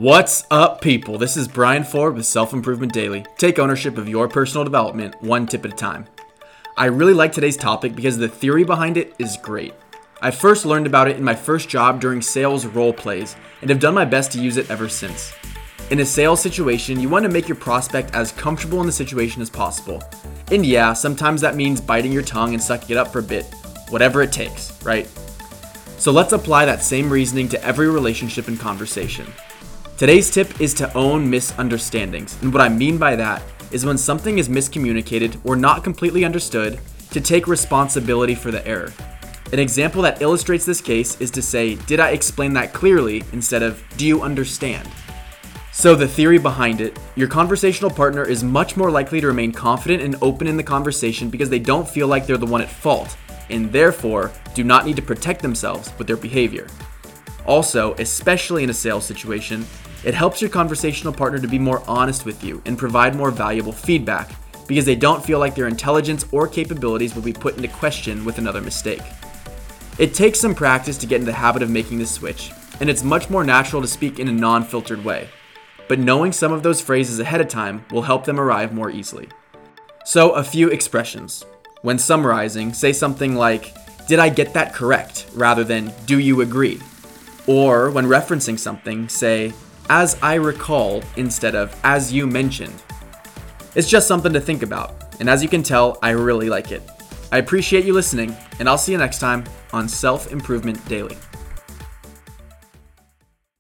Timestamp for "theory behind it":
8.26-9.14, 46.08-46.98